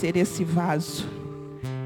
[0.00, 1.06] ser esse vaso.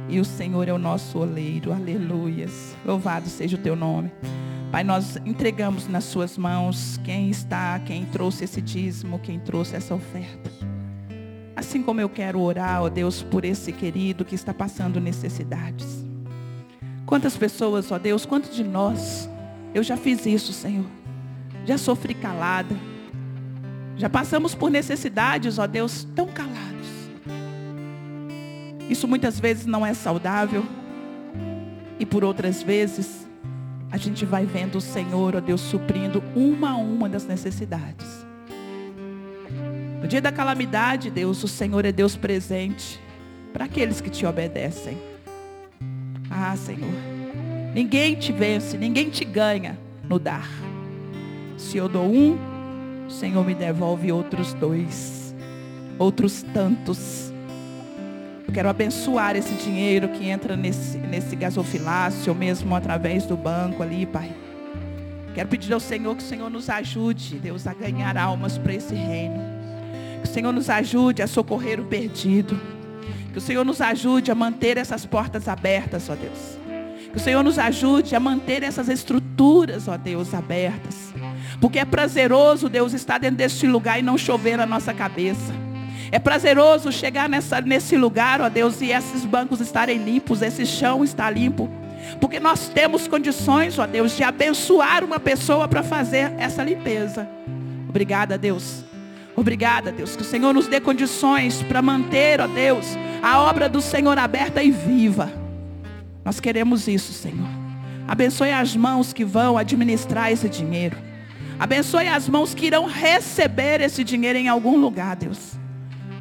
[0.08, 1.72] E o Senhor é o nosso oleiro.
[1.72, 2.76] Aleluias.
[2.84, 4.12] Louvado seja o teu nome.
[4.70, 9.94] Pai, nós entregamos nas suas mãos quem está, quem trouxe esse dízimo, quem trouxe essa
[9.94, 10.50] oferta.
[11.56, 16.04] Assim como eu quero orar, ó Deus, por esse querido que está passando necessidades.
[17.06, 19.28] Quantas pessoas, ó Deus, quantos de nós,
[19.74, 20.86] eu já fiz isso, Senhor.
[21.64, 22.76] Já sofri calada.
[23.96, 26.73] Já passamos por necessidades, ó Deus, tão calados.
[28.88, 30.64] Isso muitas vezes não é saudável.
[31.98, 33.26] E por outras vezes,
[33.90, 38.26] a gente vai vendo o Senhor, ó Deus, suprindo uma a uma das necessidades.
[40.00, 43.00] No dia da calamidade, Deus, o Senhor é Deus presente
[43.52, 44.98] para aqueles que te obedecem.
[46.30, 46.92] Ah, Senhor,
[47.72, 50.48] ninguém te vence, ninguém te ganha no dar.
[51.56, 52.36] Se eu dou um,
[53.06, 55.34] o Senhor me devolve outros dois,
[55.98, 57.32] outros tantos.
[58.54, 64.06] Quero abençoar esse dinheiro que entra nesse, nesse gasofilácio, ou mesmo através do banco ali,
[64.06, 64.30] Pai.
[65.34, 68.94] Quero pedir ao Senhor que o Senhor nos ajude, Deus, a ganhar almas para esse
[68.94, 69.42] reino.
[70.22, 72.56] Que o Senhor nos ajude a socorrer o perdido.
[73.32, 76.56] Que o Senhor nos ajude a manter essas portas abertas, ó Deus.
[77.10, 81.12] Que o Senhor nos ajude a manter essas estruturas, ó Deus, abertas.
[81.60, 85.63] Porque é prazeroso, Deus, estar dentro deste lugar e não chover na nossa cabeça.
[86.14, 91.02] É prazeroso chegar nessa, nesse lugar, ó Deus, e esses bancos estarem limpos, esse chão
[91.02, 91.68] está limpo.
[92.20, 97.28] Porque nós temos condições, ó Deus, de abençoar uma pessoa para fazer essa limpeza.
[97.88, 98.84] Obrigada, Deus.
[99.34, 100.14] Obrigada, Deus.
[100.14, 104.62] Que o Senhor nos dê condições para manter, ó Deus, a obra do Senhor aberta
[104.62, 105.32] e viva.
[106.24, 107.48] Nós queremos isso, Senhor.
[108.06, 110.96] Abençoe as mãos que vão administrar esse dinheiro.
[111.58, 115.63] Abençoe as mãos que irão receber esse dinheiro em algum lugar, Deus.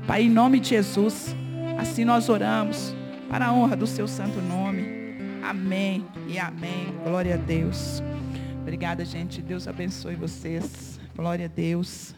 [0.06, 1.34] Pai, em nome de Jesus,
[1.80, 2.94] assim nós oramos,
[3.30, 4.86] para a honra do seu santo nome.
[5.42, 6.94] Amém e amém.
[7.06, 8.02] Glória a Deus.
[8.62, 9.42] Obrigada, gente.
[9.42, 11.00] Deus abençoe vocês.
[11.16, 12.14] Glória a Deus.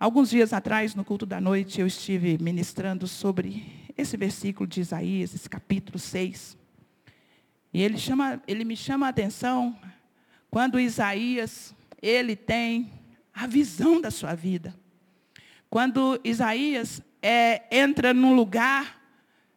[0.00, 3.66] Alguns dias atrás, no culto da noite, eu estive ministrando sobre
[3.98, 6.56] esse versículo de Isaías, esse capítulo 6.
[7.74, 9.76] E ele, chama, ele me chama a atenção
[10.50, 12.90] quando Isaías, ele tem
[13.34, 14.74] a visão da sua vida.
[15.70, 19.00] Quando Isaías é, entra num lugar,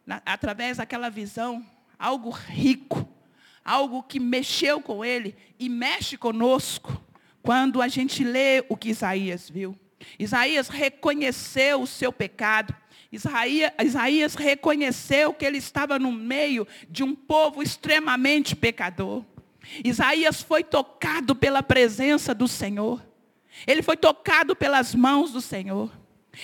[0.06, 1.64] na, através daquela visão,
[1.98, 3.08] algo rico,
[3.64, 7.00] algo que mexeu com ele e mexe conosco,
[7.42, 9.76] quando a gente lê o que Isaías viu.
[10.18, 12.74] Isaías reconheceu o seu pecado.
[13.10, 19.24] Isaías, Isaías reconheceu que ele estava no meio de um povo extremamente pecador.
[19.84, 23.02] Isaías foi tocado pela presença do Senhor.
[23.66, 25.90] Ele foi tocado pelas mãos do Senhor.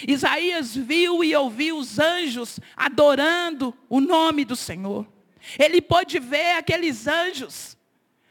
[0.07, 5.07] Isaías viu e ouviu os anjos adorando o nome do Senhor.
[5.59, 7.79] Ele pôde ver aqueles anjos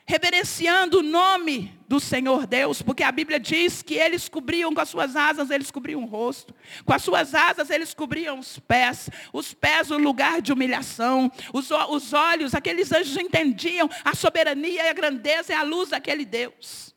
[0.07, 4.87] reverenciando o nome do Senhor Deus, porque a Bíblia diz que eles cobriam com as
[4.87, 9.53] suas asas, eles cobriam o rosto, com as suas asas eles cobriam os pés, os
[9.53, 14.93] pés o lugar de humilhação, os, os olhos, aqueles anjos entendiam a soberania e a
[14.93, 16.95] grandeza e a luz daquele Deus.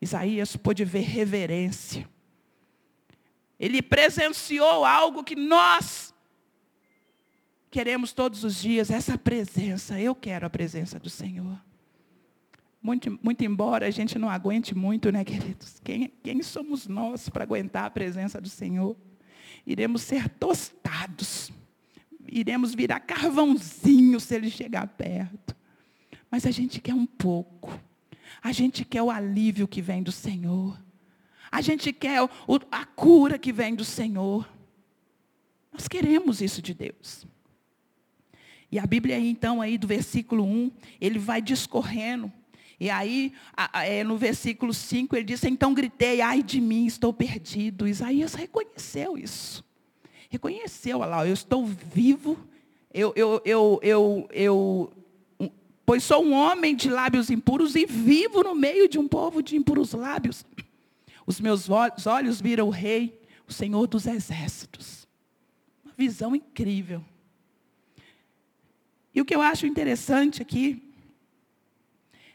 [0.00, 2.08] Isaías pôde ver reverência.
[3.58, 6.14] Ele presenciou algo que nós
[7.70, 10.00] queremos todos os dias, essa presença.
[10.00, 11.58] Eu quero a presença do Senhor.
[12.82, 15.80] Muito, muito embora a gente não aguente muito, né, queridos?
[15.82, 18.96] Quem, quem somos nós para aguentar a presença do Senhor?
[19.66, 21.50] Iremos ser tostados.
[22.28, 25.56] Iremos virar carvãozinho se ele chegar perto.
[26.30, 27.78] Mas a gente quer um pouco.
[28.42, 30.78] A gente quer o alívio que vem do Senhor.
[31.50, 32.30] A gente quer o,
[32.70, 34.48] a cura que vem do Senhor.
[35.72, 37.26] Nós queremos isso de Deus.
[38.70, 40.70] E a Bíblia, então, aí do versículo 1,
[41.00, 42.32] ele vai discorrendo
[42.78, 43.32] e aí,
[43.72, 47.88] é, no versículo 5, ele diz, então gritei, ai de mim, estou perdido.
[47.88, 49.64] Isaías reconheceu isso.
[50.28, 52.36] Reconheceu, olha lá, eu estou vivo,
[52.92, 54.92] eu, eu, eu, eu, eu,
[55.86, 59.56] pois sou um homem de lábios impuros e vivo no meio de um povo de
[59.56, 60.44] impuros lábios.
[61.26, 65.08] Os meus olhos viram o rei, o Senhor dos exércitos.
[65.84, 67.04] Uma visão incrível.
[69.12, 70.82] E o que eu acho interessante aqui,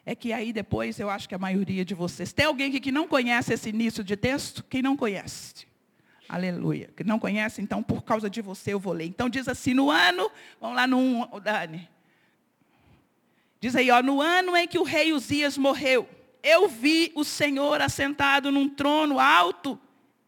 [0.06, 2.34] é que aí depois eu acho que a maioria de vocês.
[2.34, 4.64] Tem alguém aqui que não conhece esse início de texto?
[4.70, 5.68] Quem não conhece?
[6.28, 6.90] Aleluia.
[6.96, 9.06] Que não conhece, então por causa de você eu vou ler.
[9.06, 10.30] Então diz assim, no ano,
[10.60, 11.88] vamos lá no 1, Dani.
[13.60, 16.10] Diz aí, ó, no ano em que o rei Uzias morreu,
[16.44, 19.80] eu vi o Senhor assentado num trono alto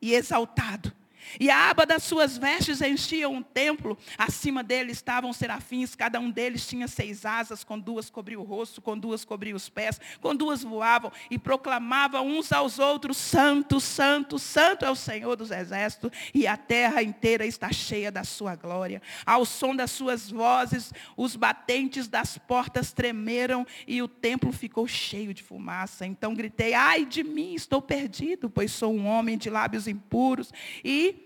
[0.01, 0.91] e exaltado.
[1.39, 3.97] E a aba das suas vestes enchia um templo.
[4.17, 8.81] Acima dele estavam serafins, cada um deles tinha seis asas, com duas cobria o rosto,
[8.81, 14.37] com duas cobria os pés, com duas voavam e proclamavam uns aos outros: Santo, Santo,
[14.37, 19.01] Santo é o Senhor dos exércitos, e a terra inteira está cheia da sua glória.
[19.25, 25.33] Ao som das suas vozes, os batentes das portas tremeram e o templo ficou cheio
[25.33, 26.05] de fumaça.
[26.05, 30.51] Então gritei: Ai de mim, estou perdido, pois sou um homem de lábios impuros
[30.83, 31.22] e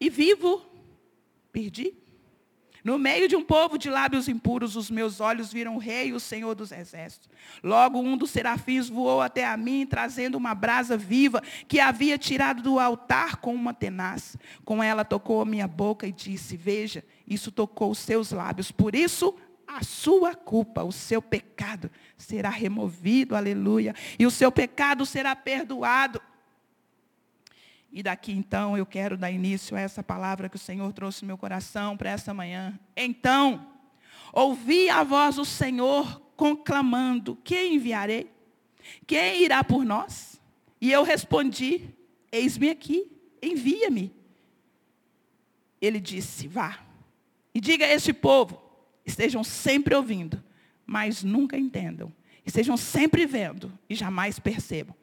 [0.00, 0.62] e vivo,
[1.52, 1.94] perdi.
[2.82, 6.20] No meio de um povo de lábios impuros, os meus olhos viram o rei, o
[6.20, 7.28] Senhor dos exércitos.
[7.62, 12.62] Logo um dos serafins voou até a mim, trazendo uma brasa viva que havia tirado
[12.62, 14.36] do altar com uma tenaz.
[14.64, 18.72] Com ela tocou a minha boca e disse: Veja, isso tocou os seus lábios.
[18.72, 19.34] Por isso,
[19.66, 23.94] a sua culpa, o seu pecado será removido, aleluia.
[24.18, 26.20] E o seu pecado será perdoado.
[27.92, 31.28] E daqui então eu quero dar início a essa palavra que o Senhor trouxe no
[31.28, 32.78] meu coração para essa manhã.
[32.96, 33.66] Então,
[34.32, 38.30] ouvi a voz do Senhor conclamando: Quem enviarei?
[39.06, 40.40] Quem irá por nós?
[40.80, 41.88] E eu respondi:
[42.30, 43.10] Eis-me aqui,
[43.42, 44.14] envia-me.
[45.80, 46.78] Ele disse: Vá.
[47.54, 48.62] E diga a este povo:
[49.04, 50.42] estejam sempre ouvindo,
[50.86, 52.12] mas nunca entendam.
[52.46, 54.94] Estejam sempre vendo e jamais percebam.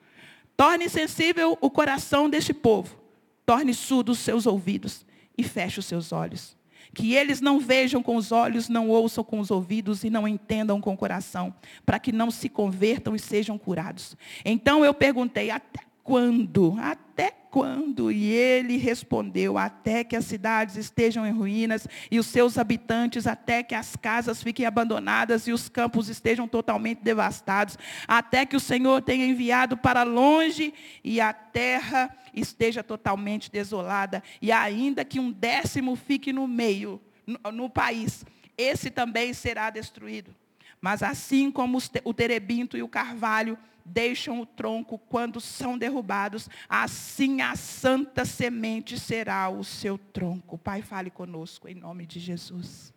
[0.57, 2.97] Torne sensível o coração deste povo.
[3.45, 5.05] Torne surdos os seus ouvidos
[5.37, 6.57] e feche os seus olhos.
[6.95, 10.81] Que eles não vejam com os olhos, não ouçam com os ouvidos e não entendam
[10.81, 11.53] com o coração,
[11.85, 14.17] para que não se convertam e sejam curados.
[14.43, 16.77] Então eu perguntei, até quando?
[16.79, 18.09] Até quando?
[18.09, 23.61] E ele respondeu: Até que as cidades estejam em ruínas e os seus habitantes, até
[23.61, 27.77] que as casas fiquem abandonadas e os campos estejam totalmente devastados,
[28.07, 30.73] até que o Senhor tenha enviado para longe
[31.03, 37.51] e a terra esteja totalmente desolada, e ainda que um décimo fique no meio, no,
[37.51, 38.25] no país,
[38.57, 40.33] esse também será destruído.
[40.79, 43.57] Mas assim como o terebinto e o carvalho
[43.87, 50.57] deixam o tronco quando são derrubados, assim a santa semente será o seu tronco.
[50.57, 52.93] Pai, fale conosco em nome de Jesus.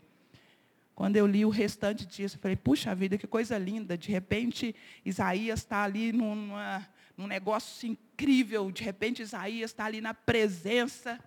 [0.94, 3.96] Quando eu li o restante disso, eu falei, puxa vida, que coisa linda.
[3.96, 8.70] De repente, Isaías está ali numa, num negócio incrível.
[8.70, 11.18] De repente, Isaías está ali na presença.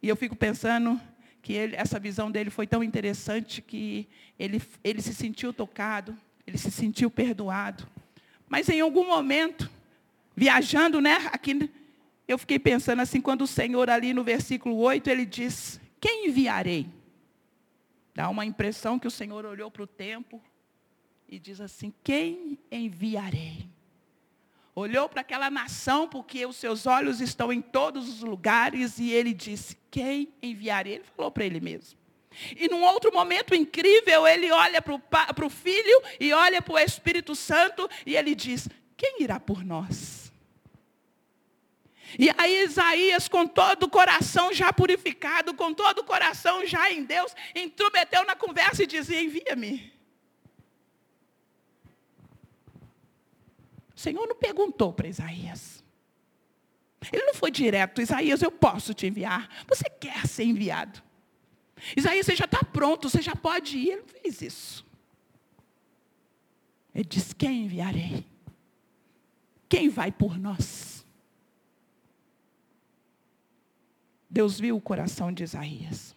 [0.00, 1.00] E eu fico pensando
[1.42, 4.08] que ele, essa visão dele foi tão interessante que
[4.38, 6.16] ele, ele se sentiu tocado.
[6.46, 7.88] Ele se sentiu perdoado.
[8.48, 9.70] Mas em algum momento,
[10.36, 11.70] viajando, né, aqui,
[12.26, 16.86] eu fiquei pensando assim, quando o Senhor ali no versículo 8, ele diz, quem enviarei?
[18.14, 20.42] Dá uma impressão que o Senhor olhou para o tempo
[21.28, 23.68] e diz assim, quem enviarei?
[24.74, 29.32] Olhou para aquela nação, porque os seus olhos estão em todos os lugares, e ele
[29.32, 30.94] disse, quem enviarei?
[30.94, 31.98] Ele falou para ele mesmo.
[32.56, 37.34] E num outro momento incrível, ele olha para o Filho e olha para o Espírito
[37.34, 40.32] Santo e ele diz: Quem irá por nós?
[42.18, 47.04] E aí Isaías, com todo o coração já purificado, com todo o coração já em
[47.04, 49.92] Deus, intrometeu na conversa e dizia: Envia-me.
[53.96, 55.82] O Senhor não perguntou para Isaías.
[57.12, 59.48] Ele não foi direto, Isaías, eu posso te enviar.
[59.68, 61.02] Você quer ser enviado?
[61.96, 63.90] Isaías, você já está pronto, você já pode ir.
[63.90, 64.86] Ele não fez isso.
[66.94, 68.24] Ele diz: Quem enviarei?
[69.68, 71.04] Quem vai por nós?
[74.30, 76.14] Deus viu o coração de Isaías.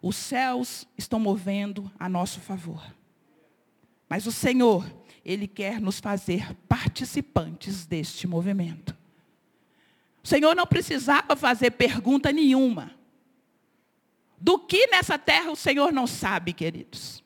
[0.00, 2.94] Os céus estão movendo a nosso favor.
[4.08, 4.84] Mas o Senhor,
[5.24, 8.96] Ele quer nos fazer participantes deste movimento.
[10.22, 12.97] O Senhor não precisava fazer pergunta nenhuma.
[14.40, 17.22] Do que nessa terra o Senhor não sabe, queridos?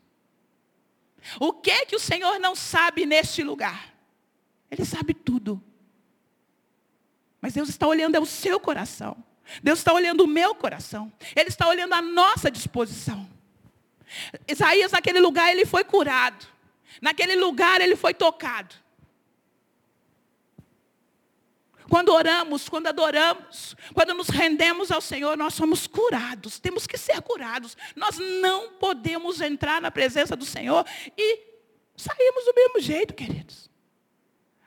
[1.38, 3.94] O que que o Senhor não sabe neste lugar?
[4.70, 5.62] Ele sabe tudo.
[7.40, 9.16] Mas Deus está olhando é o seu coração.
[9.62, 11.12] Deus está olhando o meu coração.
[11.36, 13.28] Ele está olhando a nossa disposição.
[14.46, 16.46] Isaías, naquele lugar, ele foi curado.
[17.00, 18.74] Naquele lugar, ele foi tocado.
[21.92, 26.58] Quando oramos, quando adoramos, quando nos rendemos ao Senhor, nós somos curados.
[26.58, 27.76] Temos que ser curados.
[27.94, 30.86] Nós não podemos entrar na presença do Senhor
[31.18, 31.38] e
[31.94, 33.70] sairmos do mesmo jeito, queridos.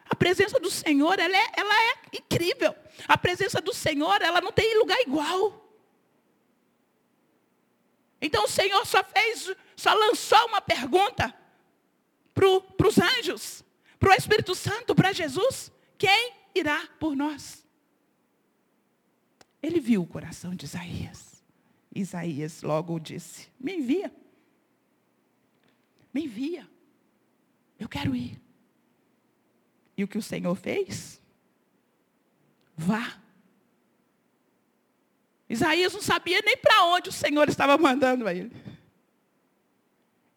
[0.08, 2.76] A presença do Senhor, ela é, ela é incrível.
[3.08, 5.68] A presença do Senhor, ela não tem lugar igual.
[8.22, 11.34] Então o Senhor só fez, só lançou uma pergunta
[12.36, 13.64] para os anjos,
[13.98, 15.72] para o Espírito Santo, para Jesus.
[15.98, 17.66] Quem irá por nós.
[19.62, 21.44] Ele viu o coração de Isaías.
[21.94, 24.12] Isaías logo disse: Me envia.
[26.14, 26.68] Me envia.
[27.78, 28.40] Eu quero ir.
[29.98, 31.22] E o que o Senhor fez?
[32.78, 33.20] Vá.
[35.50, 38.52] Isaías não sabia nem para onde o Senhor estava mandando a ele.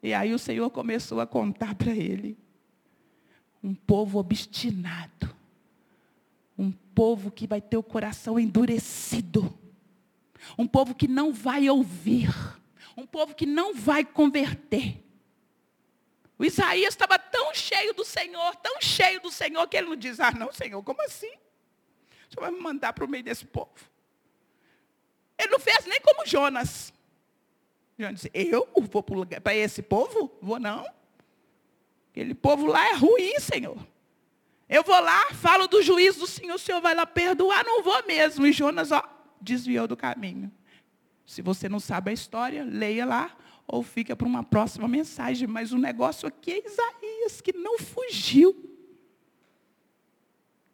[0.01, 2.37] E aí o Senhor começou a contar para ele.
[3.61, 5.35] Um povo obstinado.
[6.99, 9.57] Povo que vai ter o coração endurecido.
[10.57, 12.27] Um povo que não vai ouvir.
[12.97, 15.01] Um povo que não vai converter.
[16.37, 20.19] O Isaías estava tão cheio do Senhor, tão cheio do Senhor, que ele não diz,
[20.19, 21.31] ah não, Senhor, como assim?
[21.31, 23.71] O Senhor vai me mandar para o meio desse povo.
[25.37, 26.91] Ele não fez nem como Jonas.
[27.97, 29.01] Jonas disse, eu vou
[29.41, 30.37] para esse povo?
[30.41, 30.85] Vou não.
[32.11, 33.87] Aquele povo lá é ruim, Senhor.
[34.69, 38.05] Eu vou lá, falo do juízo do Senhor, o Senhor vai lá perdoar, não vou
[38.05, 38.45] mesmo.
[38.45, 39.03] E Jonas, ó,
[39.41, 40.51] desviou do caminho.
[41.25, 43.35] Se você não sabe a história, leia lá
[43.65, 45.47] ou fica para uma próxima mensagem.
[45.47, 48.55] Mas o negócio aqui é Isaías, que não fugiu.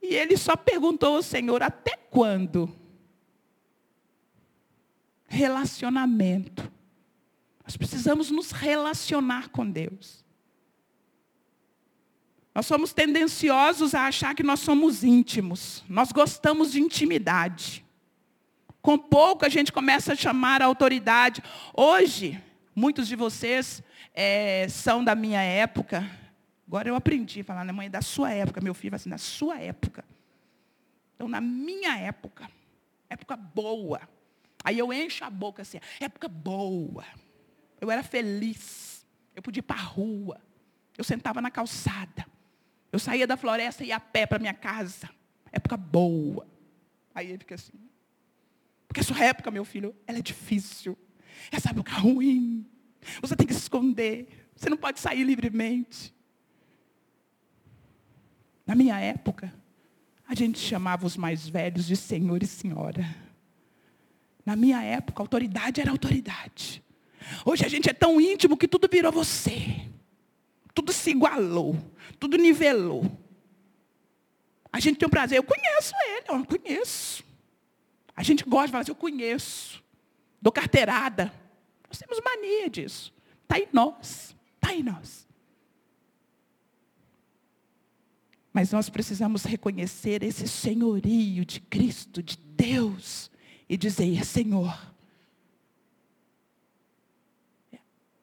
[0.01, 2.69] E ele só perguntou ao Senhor, até quando?
[5.25, 6.69] Relacionamento.
[7.63, 10.24] Nós precisamos nos relacionar com Deus.
[12.55, 15.83] Nós somos tendenciosos a achar que nós somos íntimos.
[15.89, 17.83] Nós gostamos de intimidade.
[18.81, 21.43] Com pouco a gente começa a chamar a autoridade.
[21.73, 22.41] Hoje,
[22.73, 23.83] muitos de vocês
[24.13, 26.09] é, são da minha época.
[26.65, 28.61] Agora eu aprendi a falar, né, mãe, da sua época.
[28.61, 30.05] Meu filho assim, da sua época.
[31.13, 32.49] Então, na minha época,
[33.09, 33.99] época boa.
[34.63, 37.03] Aí eu encho a boca assim, época boa.
[37.81, 39.05] Eu era feliz.
[39.35, 40.39] Eu podia ir para a rua.
[40.97, 42.25] Eu sentava na calçada.
[42.95, 45.09] Eu saía da floresta e ia a pé para minha casa.
[45.51, 46.47] Época boa.
[47.13, 47.77] Aí ele fica assim.
[48.87, 50.97] Porque a sua época, meu filho, ela é difícil.
[51.51, 52.65] Essa época é ruim.
[53.19, 54.47] Você tem que se esconder.
[54.55, 56.15] Você não pode sair livremente.
[58.65, 59.53] Na minha época,
[60.25, 63.05] a gente chamava os mais velhos de senhor e senhora.
[64.45, 66.81] Na minha época, autoridade era autoridade.
[67.43, 69.84] Hoje a gente é tão íntimo que tudo virou você.
[70.75, 71.75] Tudo se igualou.
[72.19, 73.09] Tudo nivelou.
[74.71, 75.39] A gente tem um prazer.
[75.39, 77.23] Eu conheço ele, eu conheço.
[78.15, 79.83] A gente gosta de falar assim, eu conheço.
[80.39, 81.33] Dou carteirada.
[81.87, 83.11] Nós temos mania disso.
[83.41, 84.35] Está em nós.
[84.55, 85.25] Está em nós.
[88.53, 93.31] Mas nós precisamos reconhecer esse senhorio de Cristo, de Deus,
[93.67, 94.95] e dizer, Senhor,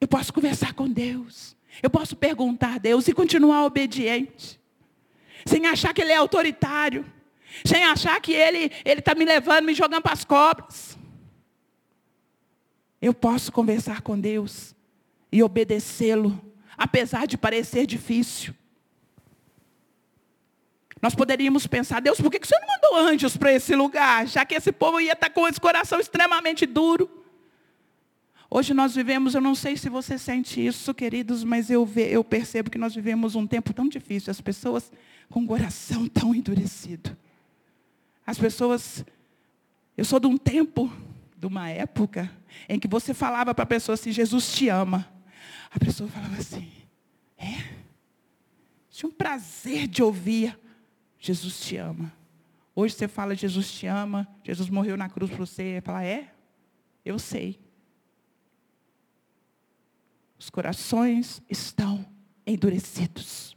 [0.03, 1.57] Eu posso conversar com Deus.
[1.81, 4.61] Eu posso perguntar a Deus e continuar obediente.
[5.47, 7.07] Sem achar que Ele é autoritário.
[7.65, 10.99] Sem achar que Ele está me levando, me jogando para as cobras.
[13.01, 14.75] Eu posso conversar com Deus
[15.31, 16.41] e obedecê-lo,
[16.77, 18.55] apesar de parecer difícil.
[21.01, 24.25] Nós poderíamos pensar, Deus, por que você não mandou anjos para esse lugar?
[24.29, 27.22] Já que esse povo ia estar com esse coração extremamente duro.
[28.55, 32.23] Hoje nós vivemos, eu não sei se você sente isso, queridos, mas eu, ve, eu
[32.23, 34.93] percebo que nós vivemos um tempo tão difícil, as pessoas
[35.31, 37.17] com o coração tão endurecido.
[38.27, 39.07] As pessoas,
[39.97, 40.93] eu sou de um tempo,
[41.35, 42.31] de uma época,
[42.69, 45.11] em que você falava para a pessoa assim, Jesus te ama.
[45.71, 46.71] A pessoa falava assim,
[47.39, 47.73] é?
[48.91, 50.61] Tinha um prazer de ouvir,
[51.19, 52.13] Jesus te ama.
[52.77, 56.35] Hoje você fala, Jesus te ama, Jesus morreu na cruz para você, fala, é?
[57.03, 57.62] Eu sei.
[60.43, 62.05] Os corações estão
[62.45, 63.57] endurecidos.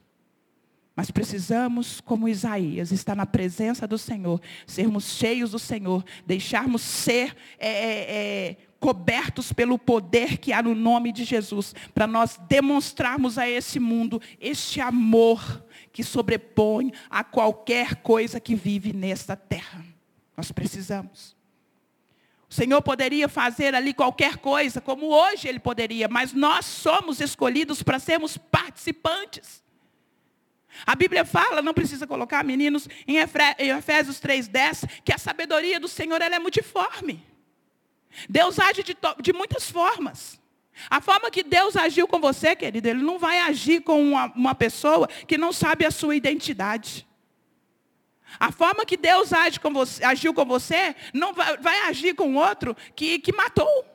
[0.95, 7.35] Mas precisamos, como Isaías, estar na presença do Senhor, sermos cheios do Senhor, deixarmos ser
[7.57, 13.39] é, é, é cobertos pelo poder que há no nome de Jesus, para nós demonstrarmos
[13.39, 19.83] a esse mundo este amor que sobrepõe a qualquer coisa que vive nesta terra.
[20.37, 21.34] Nós precisamos.
[22.55, 27.83] O Senhor poderia fazer ali qualquer coisa, como hoje Ele poderia, mas nós somos escolhidos
[27.83, 29.61] para sermos participantes.
[30.85, 36.21] A Bíblia fala, não precisa colocar, meninos, em Efésios 3,10, que a sabedoria do Senhor
[36.21, 37.21] é multiforme.
[38.29, 40.39] Deus age de, de, muitas formas.
[40.89, 44.55] A forma que Deus agiu com você, querido, Ele não vai agir com uma, uma
[44.55, 47.05] pessoa que não sabe a sua identidade.
[48.39, 52.35] A forma que Deus age com você, agiu com você, não vai, vai agir com
[52.35, 53.85] outro que, que matou,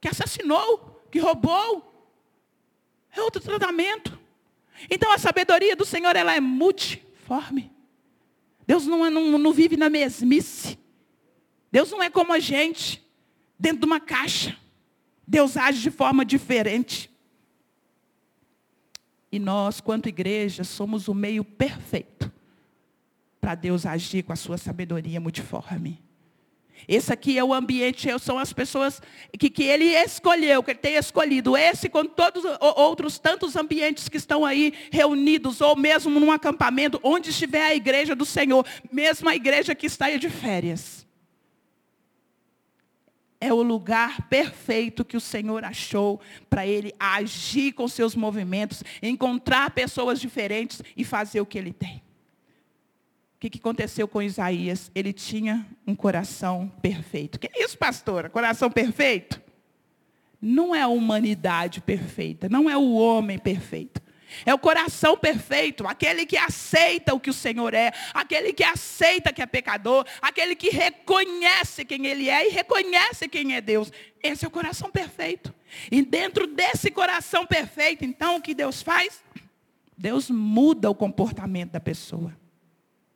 [0.00, 1.88] que assassinou, que roubou.
[3.14, 4.18] É outro tratamento.
[4.90, 7.70] Então a sabedoria do Senhor ela é multiforme.
[8.66, 10.78] Deus não, não, não vive na mesmice.
[11.70, 13.04] Deus não é como a gente,
[13.58, 14.56] dentro de uma caixa.
[15.26, 17.10] Deus age de forma diferente.
[19.30, 22.32] E nós, quanto igreja, somos o meio perfeito
[23.42, 26.00] para Deus agir com a sua sabedoria multiforme.
[26.86, 29.02] Esse aqui é o ambiente, são as pessoas
[29.36, 31.56] que, que ele escolheu, que ele tem escolhido.
[31.56, 37.30] Esse com todos outros tantos ambientes que estão aí reunidos, ou mesmo num acampamento, onde
[37.30, 41.04] estiver a igreja do Senhor, mesmo a igreja que está aí de férias.
[43.40, 49.70] É o lugar perfeito que o Senhor achou para ele agir com seus movimentos, encontrar
[49.70, 52.02] pessoas diferentes e fazer o que ele tem
[53.42, 54.88] que, que aconteceu com Isaías?
[54.94, 57.40] Ele tinha um coração perfeito.
[57.40, 58.30] Que isso, pastora?
[58.30, 59.42] Coração perfeito?
[60.40, 64.00] Não é a humanidade perfeita, não é o homem perfeito.
[64.46, 69.32] É o coração perfeito, aquele que aceita o que o Senhor é, aquele que aceita
[69.32, 73.92] que é pecador, aquele que reconhece quem Ele é e reconhece quem é Deus.
[74.22, 75.52] Esse é o coração perfeito.
[75.90, 79.22] E dentro desse coração perfeito, então, o que Deus faz?
[79.98, 82.40] Deus muda o comportamento da pessoa.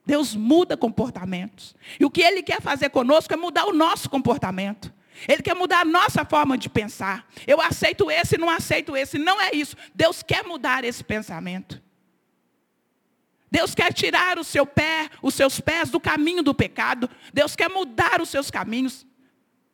[0.06, 1.75] Deus muda comportamentos.
[1.98, 4.94] E o que Ele quer fazer conosco é mudar o nosso comportamento.
[5.26, 7.26] Ele quer mudar a nossa forma de pensar.
[7.46, 9.18] Eu aceito esse, não aceito esse.
[9.18, 9.76] Não é isso.
[9.94, 11.82] Deus quer mudar esse pensamento.
[13.50, 17.10] Deus quer tirar o seu pé, os seus pés do caminho do pecado.
[17.32, 19.04] Deus quer mudar os seus caminhos.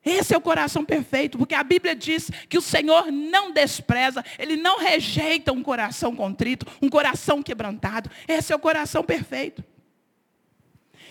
[0.04, 4.56] Esse é o coração perfeito, porque a Bíblia diz que o Senhor não despreza, Ele
[4.56, 8.10] não rejeita um coração contrito, um coração quebrantado.
[8.26, 9.62] Esse é o coração perfeito.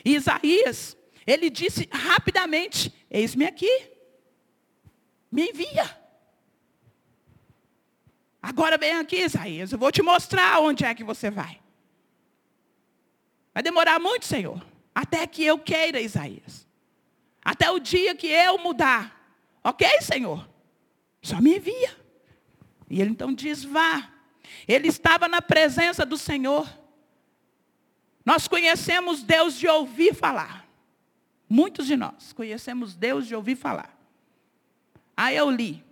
[0.03, 3.89] E Isaías, ele disse rapidamente: Eis-me aqui,
[5.31, 5.99] me envia.
[8.41, 11.61] Agora vem aqui, Isaías, eu vou te mostrar onde é que você vai.
[13.53, 14.65] Vai demorar muito, Senhor,
[14.95, 16.67] até que eu queira, Isaías.
[17.43, 19.19] Até o dia que eu mudar.
[19.63, 20.47] Ok, Senhor?
[21.21, 21.95] Só me envia.
[22.89, 24.09] E ele então diz: vá.
[24.67, 26.67] Ele estava na presença do Senhor.
[28.25, 30.65] Nós conhecemos Deus de ouvir falar.
[31.49, 33.97] Muitos de nós conhecemos Deus de ouvir falar.
[35.17, 35.83] Aí eu li.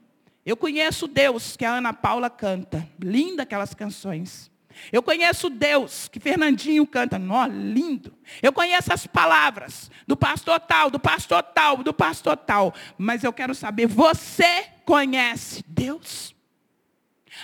[0.46, 2.88] Eu conheço Deus que a Ana Paula canta.
[3.00, 4.50] Linda aquelas canções.
[4.92, 7.20] Eu conheço Deus que Fernandinho canta.
[7.20, 8.14] Nó, lindo.
[8.42, 12.74] Eu conheço as palavras do pastor tal, do pastor tal, do pastor tal.
[12.98, 16.34] Mas eu quero saber, você conhece Deus?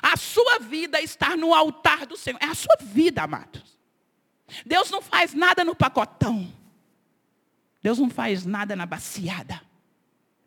[0.02, 2.40] A sua vida está no altar do Senhor.
[2.42, 3.75] É a sua vida, amados.
[4.66, 6.48] Deus não faz nada no pacotão.
[7.82, 9.62] Deus não faz nada na baciada.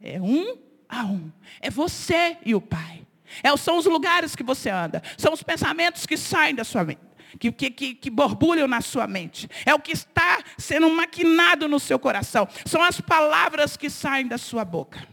[0.01, 0.57] É um
[0.89, 1.31] a um.
[1.61, 3.07] É você e o Pai.
[3.43, 5.03] É, são os lugares que você anda.
[5.17, 7.01] São os pensamentos que saem da sua mente.
[7.39, 9.49] Que, que, que, que borbulham na sua mente.
[9.67, 12.49] É o que está sendo maquinado no seu coração.
[12.65, 15.07] São as palavras que saem da sua boca.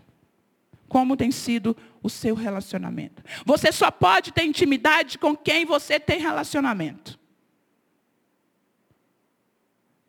[0.87, 3.21] Como tem sido o seu relacionamento.
[3.45, 7.19] Você só pode ter intimidade com quem você tem relacionamento.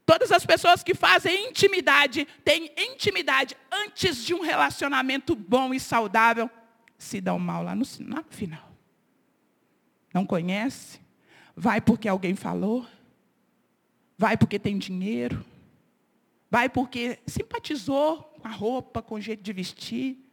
[0.06, 6.48] Todas as pessoas que fazem intimidade, têm intimidade antes de um relacionamento bom e saudável,
[6.96, 8.72] se dão mal lá no, lá no final.
[10.14, 11.00] Não conhece,
[11.56, 12.86] vai porque alguém falou,
[14.16, 15.44] vai porque tem dinheiro,
[16.48, 20.24] vai porque simpatizou com a roupa, com o jeito de vestir,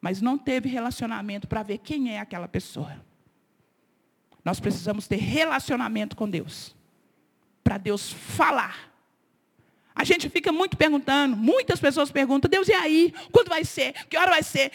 [0.00, 3.00] mas não teve relacionamento para ver quem é aquela pessoa.
[4.44, 6.75] Nós precisamos ter relacionamento com Deus
[7.66, 8.92] para Deus falar.
[9.92, 13.12] A gente fica muito perguntando, muitas pessoas perguntam, Deus, e aí?
[13.32, 13.92] Quando vai ser?
[14.06, 14.70] Que hora vai ser?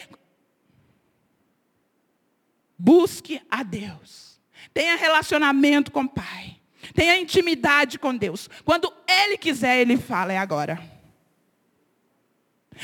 [2.76, 4.38] Busque a Deus.
[4.74, 6.60] Tenha relacionamento com o Pai.
[6.94, 8.50] Tenha intimidade com Deus.
[8.62, 10.78] Quando Ele quiser, Ele fala, é agora.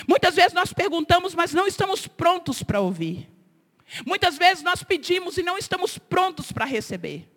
[0.07, 3.29] Muitas vezes nós perguntamos, mas não estamos prontos para ouvir.
[4.07, 7.29] Muitas vezes nós pedimos e não estamos prontos para receber.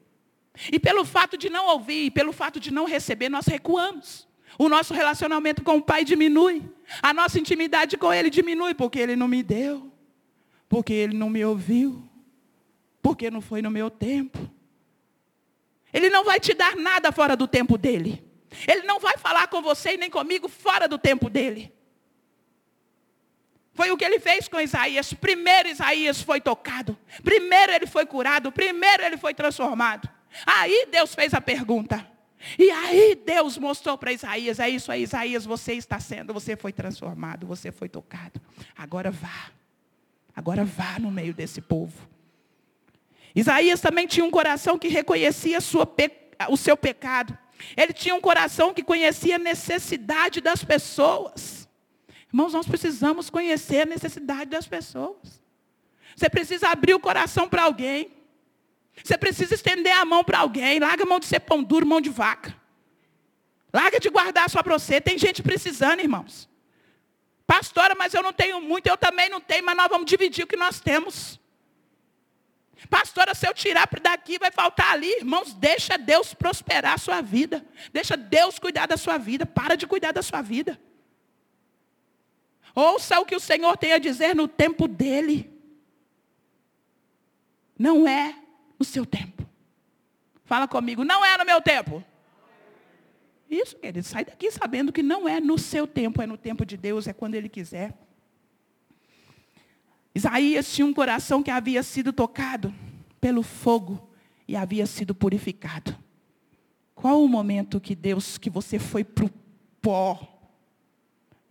[0.72, 4.28] E pelo fato de não ouvir, pelo fato de não receber, nós recuamos.
[4.58, 6.62] O nosso relacionamento com o Pai diminui.
[7.02, 9.92] A nossa intimidade com Ele diminui, porque Ele não me deu.
[10.68, 12.08] Porque Ele não me ouviu.
[13.02, 14.38] Porque não foi no meu tempo.
[15.94, 18.24] Ele não vai te dar nada fora do tempo dele.
[18.68, 21.74] Ele não vai falar com você e nem comigo fora do tempo dele.
[23.74, 25.14] Foi o que ele fez com Isaías.
[25.14, 26.98] Primeiro Isaías foi tocado.
[27.24, 28.52] Primeiro ele foi curado.
[28.52, 30.10] Primeiro ele foi transformado.
[30.46, 32.08] Aí Deus fez a pergunta.
[32.58, 36.74] E aí Deus mostrou para Isaías, é isso aí, Isaías, você está sendo, você foi
[36.74, 38.41] transformado, você foi tocado.
[38.76, 39.52] Agora vá.
[40.36, 42.10] Agora vá no meio desse povo.
[43.36, 45.60] Isaías também tinha um coração que reconhecia
[46.50, 47.38] o seu pecado.
[47.78, 51.70] Ele tinha um coração que conhecia a necessidade das pessoas.
[52.34, 55.41] Irmãos, nós precisamos conhecer a necessidade das pessoas.
[56.15, 58.10] Você precisa abrir o coração para alguém.
[59.04, 60.80] Você precisa estender a mão para alguém.
[60.80, 62.56] Larga a mão de ser pão duro, mão de vaca.
[63.74, 65.00] Larga de guardar só para você.
[65.00, 66.50] Tem gente precisando, irmãos.
[67.48, 70.48] Pastora, mas eu não tenho muito, eu também não tenho, mas nós vamos dividir o
[70.48, 71.40] que nós temos.
[72.90, 75.10] Pastora, se eu tirar daqui, vai faltar ali.
[75.18, 77.66] Irmãos, deixa Deus prosperar a sua vida.
[77.92, 79.46] Deixa Deus cuidar da sua vida.
[79.46, 80.80] Para de cuidar da sua vida.
[82.74, 85.52] Ouça o que o Senhor tem a dizer no tempo dele.
[87.78, 88.41] Não é
[88.82, 89.48] no seu tempo.
[90.44, 92.04] Fala comigo, não é no meu tempo.
[93.48, 96.76] Isso, querido, sai daqui sabendo que não é no seu tempo, é no tempo de
[96.76, 97.94] Deus, é quando Ele quiser.
[100.15, 102.74] Isaías tinha um coração que havia sido tocado
[103.20, 104.10] pelo fogo
[104.48, 105.96] e havia sido purificado.
[106.96, 109.30] Qual o momento que Deus, que você foi para o
[109.80, 110.41] pó?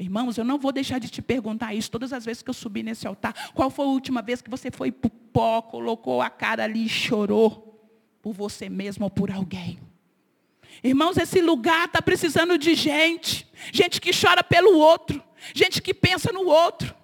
[0.00, 2.82] Irmãos, eu não vou deixar de te perguntar isso todas as vezes que eu subi
[2.82, 3.52] nesse altar.
[3.52, 6.86] Qual foi a última vez que você foi para o pó, colocou a cara ali
[6.86, 7.86] e chorou
[8.22, 9.78] por você mesmo ou por alguém?
[10.82, 13.46] Irmãos, esse lugar está precisando de gente.
[13.70, 15.22] Gente que chora pelo outro.
[15.54, 16.94] Gente que pensa no outro.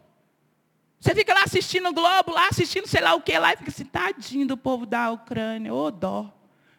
[0.99, 3.69] Você fica lá assistindo o Globo, lá assistindo sei lá o que lá, e fica
[3.69, 6.33] assim, tadinho do povo da Ucrânia, ô oh, dó.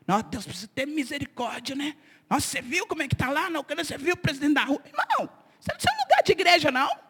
[0.07, 1.95] Nossa, Deus precisa ter misericórdia, né?
[2.27, 3.83] Nossa, você viu como é que está lá na Ucrânia?
[3.83, 4.81] Você viu o presidente da rua?
[4.83, 5.29] Irmão,
[5.77, 7.07] você não é lugar de igreja, não.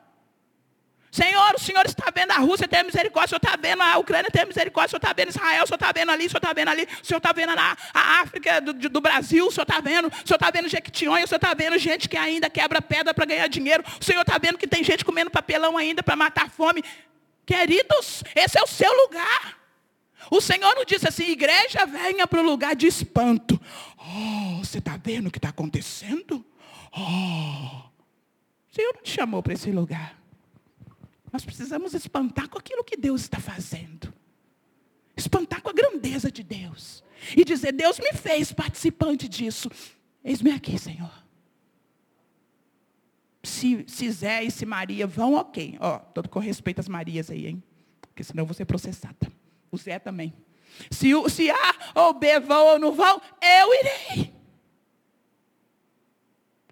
[1.11, 4.29] Senhor, o Senhor está vendo a Rússia, tem misericórdia, o Senhor está vendo a Ucrânia,
[4.29, 6.53] tem misericórdia, o Senhor está vendo Israel, o Senhor está vendo ali, o Senhor está
[6.53, 9.79] vendo ali, o Senhor está vendo a, a África do, do, Brasil, o Senhor está
[9.79, 13.13] vendo, o Senhor está vendo Jequitinhonha, o Senhor está vendo gente que ainda quebra pedra
[13.13, 16.49] para ganhar dinheiro, o Senhor está vendo que tem gente comendo papelão ainda para matar
[16.49, 16.83] fome.
[17.45, 19.57] Queridos, esse é o seu lugar.
[20.29, 23.59] O Senhor não disse assim, igreja, venha para o lugar de espanto.
[23.97, 26.45] Oh, você está vendo o que está acontecendo?
[26.91, 27.86] Oh,
[28.77, 30.21] Senhor não te chamou para esse lugar.
[31.33, 34.13] Nós precisamos espantar com aquilo que Deus está fazendo.
[35.15, 37.03] Espantar com a grandeza de Deus.
[37.35, 39.71] E dizer, Deus me fez participante disso.
[40.23, 41.11] Eis-me aqui, Senhor.
[43.43, 45.75] Se, se Zé e se Maria vão, ok.
[45.79, 47.63] Ó, todo com respeito às Marias aí, hein?
[48.01, 49.31] Porque senão eu vou ser processada.
[49.71, 50.35] O Zé também.
[50.91, 54.33] Se, se A ou B vão ou não vão, eu irei.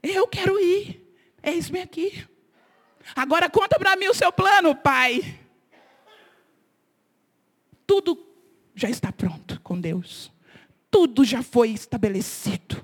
[0.04, 1.05] Eu quero ir.
[1.46, 2.28] Eis-me aqui.
[3.16, 5.40] Agora conta para mim o seu plano, pai.
[7.86, 8.26] Tudo
[8.74, 10.32] já está pronto com Deus.
[10.90, 12.84] Tudo já foi estabelecido.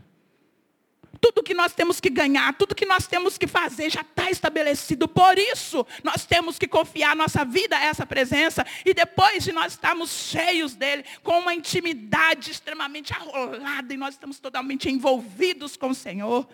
[1.19, 5.07] Tudo que nós temos que ganhar, tudo que nós temos que fazer já está estabelecido.
[5.07, 8.65] Por isso, nós temos que confiar nossa vida a essa presença.
[8.85, 14.39] E depois de nós estarmos cheios dele, com uma intimidade extremamente arrolada, e nós estamos
[14.39, 16.47] totalmente envolvidos com o Senhor,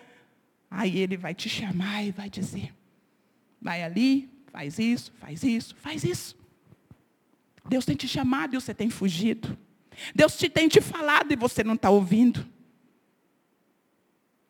[0.70, 2.74] aí ele vai te chamar e vai dizer:
[3.60, 6.36] Vai ali, faz isso, faz isso, faz isso.
[7.68, 9.56] Deus tem te chamado e você tem fugido.
[10.14, 12.46] Deus te tem te falado e você não está ouvindo.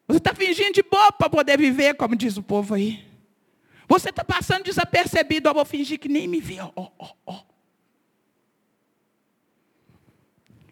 [0.06, 3.04] Você está fingindo de boa para poder viver, como diz o povo aí.
[3.86, 6.70] Você está passando desapercebido, eu vou fingir que nem me viu.
[6.74, 7.40] Oh, oh, oh.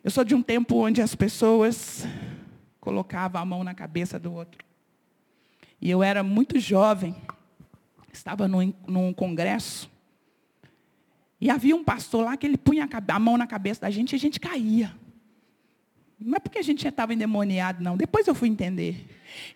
[0.04, 2.06] Eu sou de um tempo onde as pessoas
[2.80, 4.64] colocavam a mão na cabeça do outro.
[5.80, 7.14] E eu era muito jovem
[8.16, 9.90] estava num, num congresso,
[11.40, 14.16] e havia um pastor lá que ele punha a mão na cabeça da gente e
[14.16, 14.94] a gente caía.
[16.18, 17.94] Não é porque a gente já estava endemoniado, não.
[17.94, 19.06] Depois eu fui entender.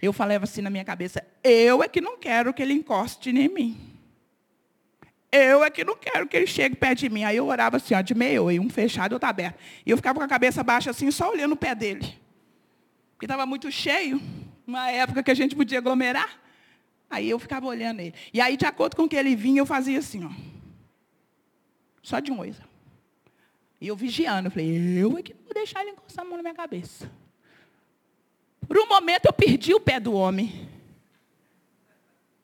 [0.00, 3.48] Eu falava assim na minha cabeça, eu é que não quero que ele encoste em
[3.48, 3.80] mim.
[5.32, 7.24] Eu é que não quero que ele chegue perto de mim.
[7.24, 9.58] Aí eu orava assim, ó, de meio, e um fechado e outro aberto.
[9.86, 12.14] E eu ficava com a cabeça baixa assim, só olhando o pé dele.
[13.12, 14.20] Porque estava muito cheio,
[14.70, 16.38] uma época que a gente podia aglomerar.
[17.10, 18.14] Aí eu ficava olhando ele.
[18.32, 20.30] E aí, de acordo com o que ele vinha, eu fazia assim, ó.
[22.02, 22.54] Só de um olho.
[23.80, 24.46] E eu vigiando.
[24.46, 27.10] Eu falei, eu é que não vou deixar ele encostar a mão na minha cabeça.
[28.66, 30.68] Por um momento eu perdi o pé do homem.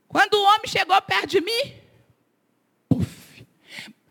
[0.08, 1.74] Quando o homem chegou perto de mim,
[2.88, 3.46] puf.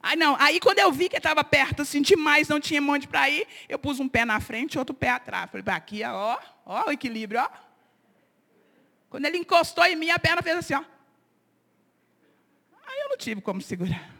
[0.02, 3.30] Aí não, aí quando eu vi que estava perto, assim, demais, não tinha monte para
[3.30, 5.50] ir, eu pus um pé na frente e outro pé atrás.
[5.50, 7.65] Falei, aqui, ó, ó o equilíbrio, ó.
[9.16, 10.84] Quando ele encostou em mim, a perna fez assim, ó.
[12.86, 14.14] Aí eu não tive como segurar.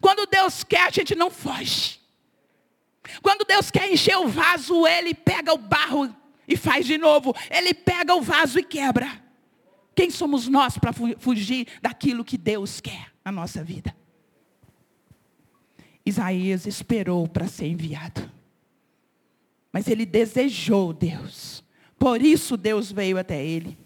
[0.00, 2.00] Quando Deus quer, a gente não foge.
[3.20, 6.16] Quando Deus quer encher o vaso, Ele pega o barro
[6.48, 7.36] e faz de novo.
[7.50, 9.22] Ele pega o vaso e quebra.
[9.94, 13.94] Quem somos nós para fugir daquilo que Deus quer na nossa vida?
[16.06, 18.32] Isaías esperou para ser enviado.
[19.70, 21.67] Mas ele desejou Deus.
[21.98, 23.76] Por isso Deus veio até ele.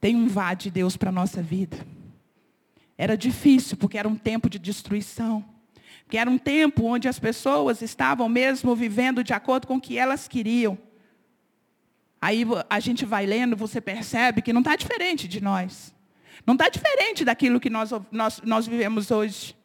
[0.00, 1.76] tem um vá de Deus para a nossa vida.
[2.96, 5.44] Era difícil, porque era um tempo de destruição.
[6.08, 9.98] Que era um tempo onde as pessoas estavam mesmo vivendo de acordo com o que
[9.98, 10.78] elas queriam.
[12.20, 15.94] Aí a gente vai lendo, você percebe que não está diferente de nós.
[16.46, 19.56] Não está diferente daquilo que nós, nós, nós vivemos hoje.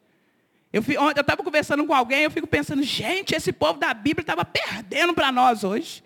[0.72, 5.14] Eu estava conversando com alguém, eu fico pensando, gente, esse povo da Bíblia estava perdendo
[5.14, 6.02] para nós hoje.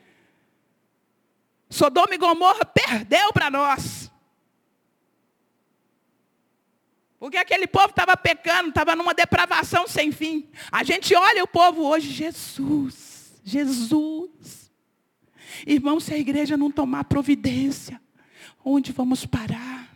[1.71, 4.11] Sodoma e Gomorra perdeu para nós.
[7.21, 10.51] Porque aquele povo estava pecando, estava numa depravação sem fim.
[10.73, 14.71] A gente olha o povo hoje, Jesus, Jesus.
[15.67, 18.01] Irmão, se a igreja não tomar providência,
[18.65, 19.89] onde vamos parar?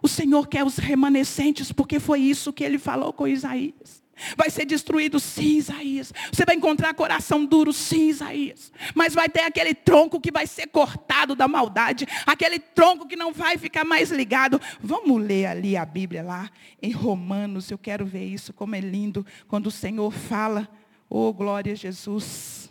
[0.00, 4.02] O Senhor quer os remanescentes, porque foi isso que ele falou com Isaías.
[4.36, 6.12] Vai ser destruído, sim, Isaías.
[6.32, 8.72] Você vai encontrar coração duro, sim, Isaías.
[8.94, 12.06] Mas vai ter aquele tronco que vai ser cortado da maldade.
[12.26, 14.60] Aquele tronco que não vai ficar mais ligado.
[14.80, 16.50] Vamos ler ali a Bíblia lá
[16.82, 17.70] em Romanos.
[17.70, 19.24] Eu quero ver isso, como é lindo.
[19.46, 20.68] Quando o Senhor fala,
[21.08, 22.70] oh glória a Jesus.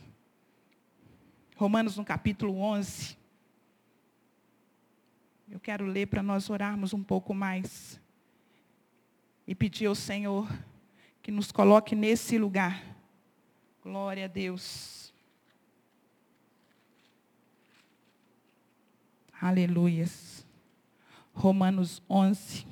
[1.55, 3.17] Romanos no capítulo 11.
[5.49, 7.99] Eu quero ler para nós orarmos um pouco mais.
[9.47, 10.47] E pedir ao Senhor
[11.27, 12.81] que nos coloque nesse lugar.
[13.83, 15.13] Glória a Deus.
[19.41, 20.47] Aleluias.
[21.33, 22.65] Romanos 11,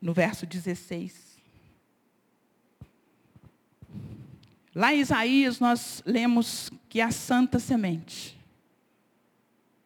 [0.00, 1.36] no verso 16.
[4.74, 8.34] Lá em Isaías nós lemos que a santa semente,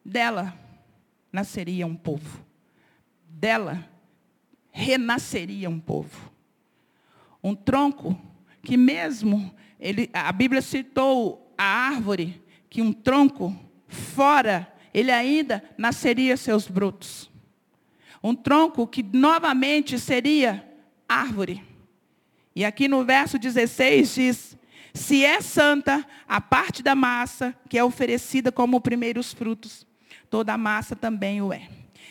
[0.05, 0.57] dela
[1.33, 2.47] nasceria um povo,
[3.29, 3.91] dela
[4.71, 6.32] renasceria um povo
[7.43, 8.19] um tronco
[8.63, 13.55] que mesmo ele, a Bíblia citou a árvore que um tronco
[13.89, 17.31] fora ele ainda nasceria seus brotos.
[18.23, 20.65] Um tronco que novamente seria
[21.09, 21.63] árvore.
[22.55, 24.59] E aqui no verso 16 diz:
[24.95, 29.87] Se é santa a parte da massa que é oferecida como primeiros frutos,
[30.31, 31.69] toda a massa também o é.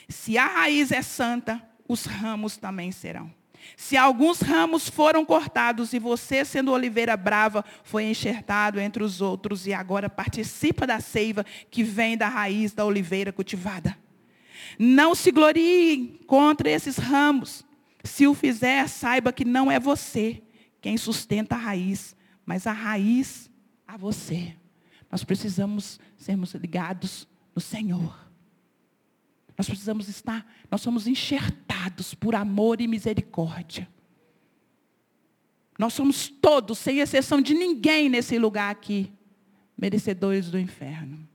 [0.09, 3.31] Se a raiz é santa, os ramos também serão.
[3.75, 9.65] Se alguns ramos foram cortados e você, sendo oliveira brava, foi enxertado entre os outros
[9.65, 13.97] e agora participa da seiva que vem da raiz da oliveira cultivada.
[14.77, 17.63] Não se glorie contra esses ramos.
[18.03, 20.41] Se o fizer, saiba que não é você
[20.81, 23.49] quem sustenta a raiz, mas a raiz
[23.87, 24.55] a você.
[25.11, 28.17] Nós precisamos sermos ligados no Senhor.
[29.57, 31.70] Nós precisamos estar, nós somos enxertados
[32.19, 33.87] por amor e misericórdia.
[35.77, 39.11] Nós somos todos, sem exceção de ninguém nesse lugar aqui,
[39.75, 41.27] merecedores do inferno.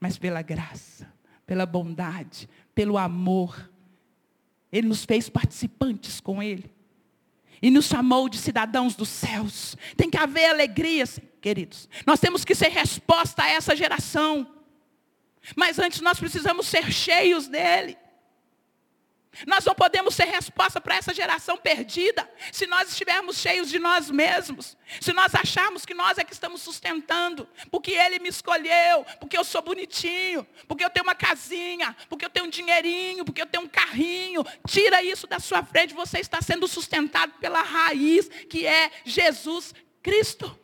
[0.00, 1.12] Mas pela graça,
[1.46, 3.70] pela bondade, pelo amor,
[4.72, 6.72] Ele nos fez participantes com Ele.
[7.62, 9.76] E nos chamou de cidadãos dos céus.
[9.96, 11.04] Tem que haver alegria,
[11.40, 11.88] queridos.
[12.06, 14.56] Nós temos que ser resposta a essa geração.
[15.54, 17.96] Mas antes nós precisamos ser cheios dele.
[19.46, 24.10] Nós não podemos ser resposta para essa geração perdida se nós estivermos cheios de nós
[24.10, 24.76] mesmos.
[25.00, 29.44] Se nós acharmos que nós é que estamos sustentando, porque ele me escolheu, porque eu
[29.44, 33.64] sou bonitinho, porque eu tenho uma casinha, porque eu tenho um dinheirinho, porque eu tenho
[33.64, 34.44] um carrinho.
[34.66, 40.58] Tira isso da sua frente, você está sendo sustentado pela raiz que é Jesus Cristo.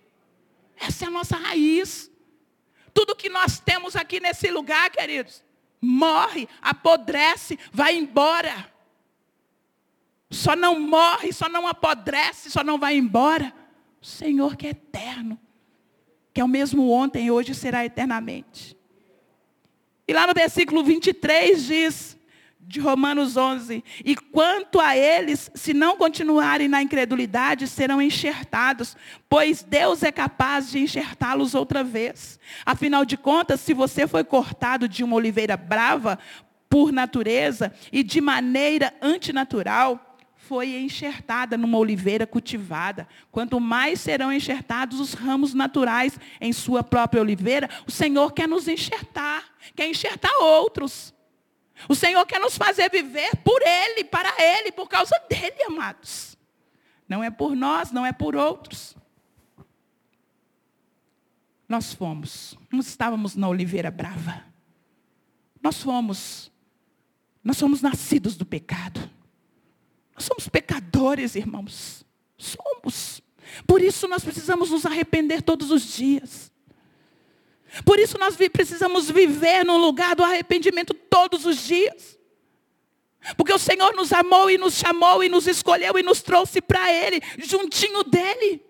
[0.76, 2.10] Essa é a nossa raiz.
[2.92, 5.45] Tudo que nós temos aqui nesse lugar, queridos,
[5.80, 8.70] morre, apodrece, vai embora.
[10.30, 13.52] Só não morre, só não apodrece, só não vai embora.
[14.00, 15.38] O Senhor que é eterno,
[16.32, 18.76] que é o mesmo ontem hoje será eternamente.
[20.08, 22.18] E lá no versículo 23 diz:
[22.66, 23.82] de Romanos 11.
[24.04, 28.96] E quanto a eles, se não continuarem na incredulidade, serão enxertados,
[29.28, 32.40] pois Deus é capaz de enxertá-los outra vez.
[32.64, 36.18] Afinal de contas, se você foi cortado de uma oliveira brava,
[36.68, 43.08] por natureza, e de maneira antinatural, foi enxertada numa oliveira cultivada.
[43.32, 48.68] Quanto mais serão enxertados os ramos naturais em sua própria oliveira, o Senhor quer nos
[48.68, 51.15] enxertar, quer enxertar outros.
[51.88, 56.36] O Senhor quer nos fazer viver por Ele, para Ele, por causa dEle, amados.
[57.08, 58.96] Não é por nós, não é por outros.
[61.68, 64.44] Nós fomos, nós estávamos na oliveira brava.
[65.62, 66.50] Nós fomos,
[67.42, 69.10] nós somos nascidos do pecado.
[70.14, 72.04] Nós somos pecadores, irmãos.
[72.38, 73.20] Somos.
[73.66, 76.52] Por isso nós precisamos nos arrepender todos os dias.
[77.84, 82.18] Por isso nós precisamos viver num lugar do arrependimento todos os dias.
[83.36, 86.92] Porque o Senhor nos amou e nos chamou e nos escolheu e nos trouxe para
[86.92, 88.62] Ele, juntinho dEle.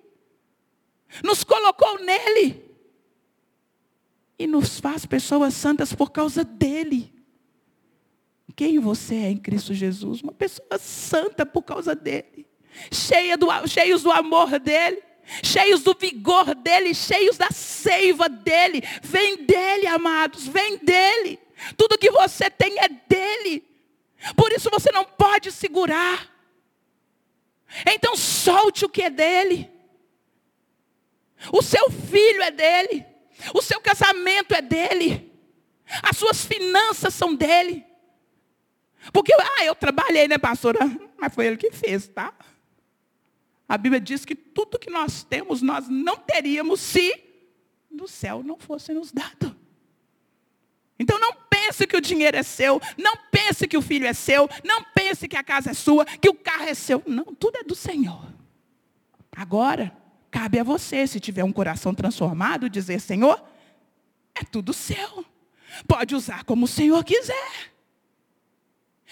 [1.22, 2.64] Nos colocou nele.
[4.38, 7.14] E nos faz pessoas santas por causa dEle.
[8.54, 10.22] Quem você é em Cristo Jesus?
[10.22, 12.46] Uma pessoa santa por causa dEle.
[12.90, 15.02] Cheia do, cheios do amor dEle
[15.42, 18.82] cheios do vigor dele, cheios da seiva dele.
[19.02, 21.38] Vem dele, amados, vem dele.
[21.76, 23.64] Tudo que você tem é dele.
[24.36, 26.28] Por isso você não pode segurar.
[27.86, 29.70] Então solte o que é dele.
[31.52, 33.04] O seu filho é dele.
[33.54, 35.32] O seu casamento é dele.
[36.02, 37.84] As suas finanças são dele.
[39.12, 40.80] Porque, ah, eu trabalhei, né, pastora?
[41.16, 42.32] Mas foi ele que fez, tá?
[43.68, 47.24] A Bíblia diz que tudo que nós temos, nós não teríamos se
[47.90, 49.56] do céu não fosse nos dado.
[50.98, 54.48] Então não pense que o dinheiro é seu, não pense que o filho é seu,
[54.64, 57.02] não pense que a casa é sua, que o carro é seu.
[57.06, 58.32] Não, tudo é do Senhor.
[59.34, 59.94] Agora,
[60.30, 63.42] cabe a você, se tiver um coração transformado, dizer, Senhor,
[64.34, 65.24] é tudo seu.
[65.86, 67.72] Pode usar como o Senhor quiser.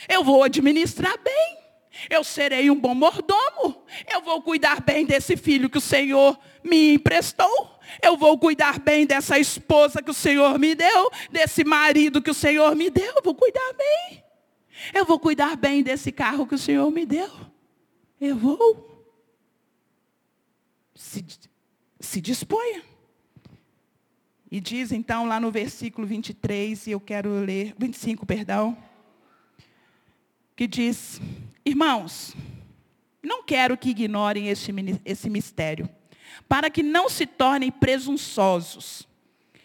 [0.08, 1.63] Eu vou administrar bem.
[2.11, 3.85] Eu serei um bom mordomo.
[4.12, 7.78] Eu vou cuidar bem desse filho que o Senhor me emprestou.
[8.02, 12.35] Eu vou cuidar bem dessa esposa que o Senhor me deu, desse marido que o
[12.35, 13.14] Senhor me deu.
[13.16, 14.24] Eu vou cuidar bem.
[14.92, 17.30] Eu vou cuidar bem desse carro que o Senhor me deu.
[18.20, 19.07] Eu vou.
[20.94, 21.24] Se,
[22.00, 22.83] se disponha.
[24.50, 28.76] E diz então lá no versículo 23, e eu quero ler, 25, perdão,
[30.54, 31.20] que diz:
[31.66, 32.35] Irmãos,
[33.22, 34.70] não quero que ignorem esse,
[35.05, 35.88] esse mistério,
[36.48, 39.09] para que não se tornem presunçosos.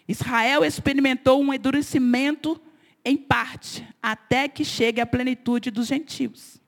[0.08, 2.60] Israel experimentou um endurecimento
[3.04, 6.60] em parte, até que chegue à plenitude dos gentios.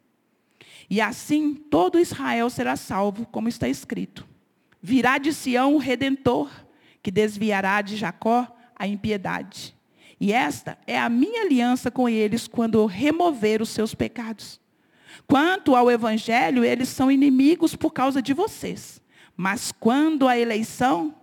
[0.89, 4.27] E assim todo Israel será salvo, como está escrito.
[4.81, 6.49] Virá de Sião o redentor,
[7.01, 9.73] que desviará de Jacó a impiedade.
[10.19, 14.59] E esta é a minha aliança com eles quando remover os seus pecados.
[15.27, 19.01] Quanto ao evangelho, eles são inimigos por causa de vocês.
[19.35, 21.15] Mas quando a eleição,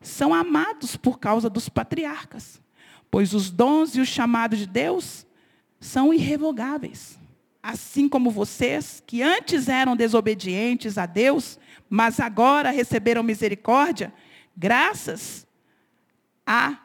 [0.00, 2.60] são amados por causa dos patriarcas.
[3.10, 5.26] Pois os dons e o chamado de Deus
[5.80, 7.18] são irrevogáveis.
[7.62, 14.12] Assim como vocês, que antes eram desobedientes a Deus, mas agora receberam misericórdia,
[14.56, 15.46] graças
[16.46, 16.78] a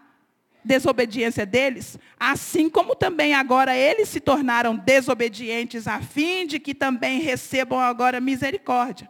[0.64, 7.20] desobediência deles, assim como também agora eles se tornaram desobedientes, a fim de que também
[7.20, 9.10] recebam agora misericórdia.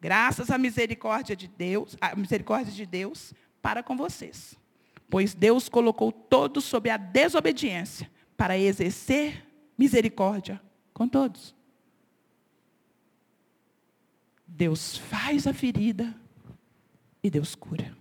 [0.00, 4.56] Graças à misericórdia de Deus, a misericórdia de Deus para com vocês.
[5.08, 9.44] Pois Deus colocou todos sob a desobediência para exercer
[9.76, 10.60] misericórdia
[10.94, 11.54] com todos.
[14.46, 16.14] Deus faz a ferida
[17.22, 17.99] e Deus cura.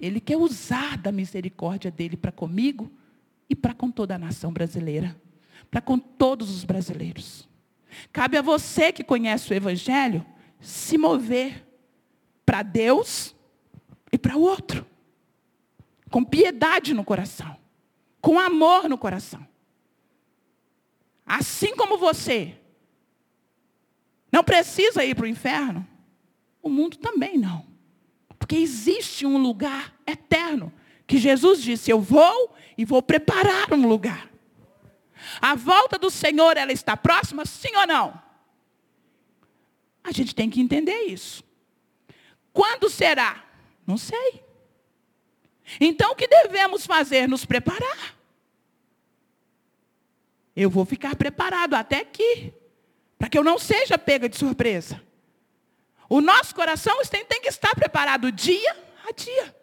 [0.00, 2.90] Ele quer usar da misericórdia dele para comigo
[3.48, 5.16] e para com toda a nação brasileira,
[5.70, 7.48] para com todos os brasileiros.
[8.12, 10.24] Cabe a você que conhece o Evangelho
[10.60, 11.64] se mover
[12.44, 13.34] para Deus
[14.10, 14.86] e para o outro,
[16.10, 17.56] com piedade no coração,
[18.20, 19.46] com amor no coração.
[21.26, 22.58] Assim como você
[24.30, 25.86] não precisa ir para o inferno,
[26.62, 27.73] o mundo também não.
[28.44, 30.70] Porque existe um lugar eterno.
[31.06, 34.30] Que Jesus disse: Eu vou e vou preparar um lugar.
[35.40, 38.22] A volta do Senhor, ela está próxima, sim ou não?
[40.02, 41.42] A gente tem que entender isso.
[42.52, 43.42] Quando será?
[43.86, 44.44] Não sei.
[45.80, 47.26] Então o que devemos fazer?
[47.26, 48.14] Nos preparar.
[50.54, 52.52] Eu vou ficar preparado até aqui,
[53.18, 55.02] para que eu não seja pega de surpresa.
[56.08, 58.76] O nosso coração tem, tem que estar preparado dia
[59.08, 59.54] a dia.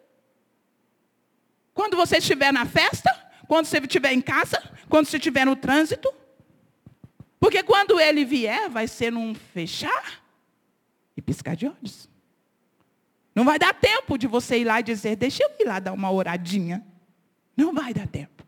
[1.74, 3.10] Quando você estiver na festa,
[3.48, 6.12] quando você estiver em casa, quando você estiver no trânsito.
[7.40, 10.22] Porque quando ele vier, vai ser num fechar
[11.16, 12.08] e piscar de olhos.
[13.34, 15.92] Não vai dar tempo de você ir lá e dizer, deixa eu ir lá dar
[15.92, 16.84] uma oradinha.
[17.56, 18.44] Não vai dar tempo.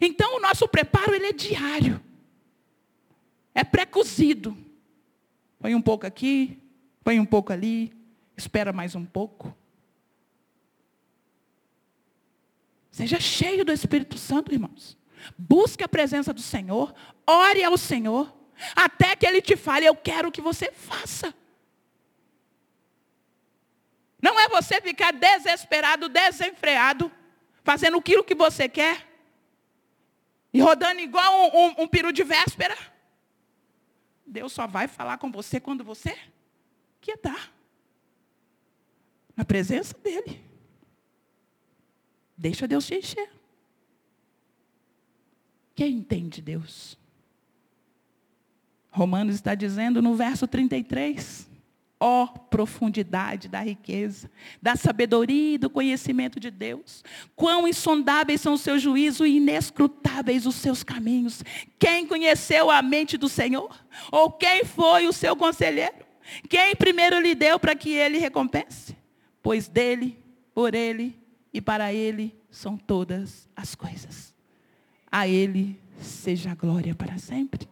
[0.00, 2.00] Então o nosso preparo ele é diário.
[3.54, 4.56] É pré-cozido.
[5.58, 6.58] Põe um pouco aqui,
[7.04, 7.92] Põe um pouco ali,
[8.34, 9.54] espera mais um pouco.
[12.90, 14.96] Seja cheio do Espírito Santo, irmãos.
[15.36, 16.94] Busque a presença do Senhor,
[17.26, 18.34] ore ao Senhor,
[18.74, 21.34] até que Ele te fale, eu quero que você faça.
[24.22, 27.12] Não é você ficar desesperado, desenfreado,
[27.62, 29.06] fazendo aquilo que você quer.
[30.52, 32.76] E rodando igual um, um, um peru de véspera.
[34.26, 36.16] Deus só vai falar com você quando você
[37.04, 37.52] quietar.
[39.36, 40.42] Na presença dEle.
[42.36, 43.30] Deixa Deus te encher.
[45.74, 46.98] Quem entende Deus?
[48.90, 51.48] Romanos está dizendo no verso 33
[52.04, 54.30] ó profundidade da riqueza,
[54.60, 57.02] da sabedoria e do conhecimento de Deus.
[57.34, 61.42] Quão insondáveis são os seus juízos e inescrutáveis os seus caminhos.
[61.78, 63.74] Quem conheceu a mente do Senhor?
[64.12, 66.03] Ou quem foi o seu conselheiro?
[66.48, 68.96] Quem primeiro lhe deu para que ele recompense?
[69.42, 70.18] Pois dele,
[70.54, 71.18] por ele
[71.52, 74.34] e para ele são todas as coisas.
[75.10, 77.68] A ele seja a glória para sempre.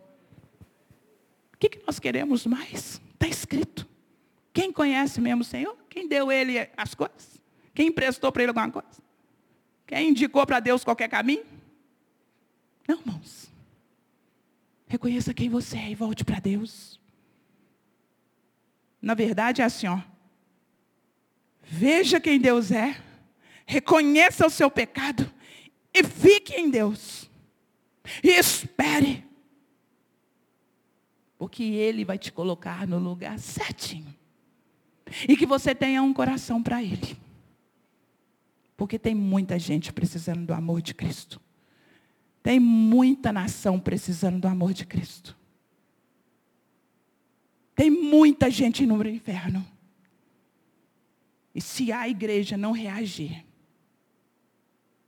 [1.55, 3.01] O que, nós queremos mais?
[3.15, 3.89] Está escrito.
[4.53, 5.77] Quem conhece mesmo o Senhor?
[5.89, 7.41] Quem deu ele as coisas?
[7.75, 9.03] Quem emprestou para ele alguma coisa?
[9.87, 11.45] Quem indicou para Deus qualquer caminho?
[12.87, 13.51] Não, irmãos.
[14.87, 17.01] Reconheça quem você é e volte para Deus.
[19.03, 20.01] Na verdade é assim, ó.
[21.63, 22.97] Veja quem Deus é.
[23.67, 25.29] Reconheça o seu pecado
[25.93, 27.29] e fique em Deus.
[28.23, 29.25] E espere.
[31.37, 34.15] Porque Ele vai te colocar no lugar certinho.
[35.29, 37.17] E que você tenha um coração para Ele.
[38.77, 41.41] Porque tem muita gente precisando do amor de Cristo.
[42.43, 45.37] Tem muita nação precisando do amor de Cristo.
[47.75, 49.67] Tem muita gente no inferno.
[51.55, 53.45] E se a igreja não reagir,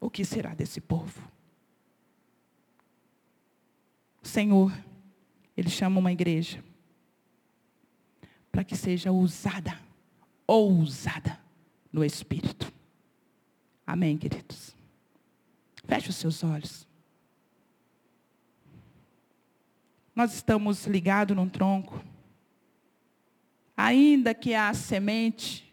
[0.00, 1.26] o que será desse povo?
[4.22, 4.72] O Senhor,
[5.56, 6.62] Ele chama uma igreja
[8.50, 9.78] para que seja usada
[10.46, 11.40] ousada
[11.92, 12.72] no Espírito.
[13.86, 14.74] Amém, queridos?
[15.86, 16.86] Feche os seus olhos.
[20.14, 22.02] Nós estamos ligados num tronco.
[23.76, 25.64] Ainda que a semente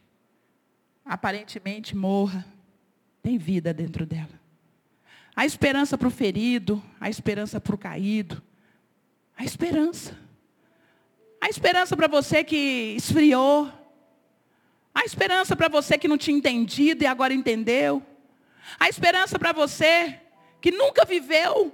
[1.05, 2.45] aparentemente morra,
[3.21, 4.39] tem vida dentro dela.
[5.35, 8.41] A esperança para o ferido, a esperança para o caído,
[9.37, 10.17] a esperança.
[11.39, 13.71] A esperança para você que esfriou,
[14.93, 18.05] a esperança para você que não tinha entendido e agora entendeu.
[18.79, 20.19] A esperança para você
[20.59, 21.73] que nunca viveu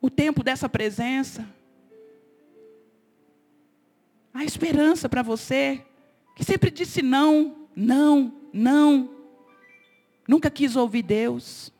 [0.00, 1.48] o tempo dessa presença.
[4.34, 5.86] A esperança para você
[6.34, 9.08] que sempre disse não, não, não.
[10.26, 11.72] Nunca quis ouvir Deus.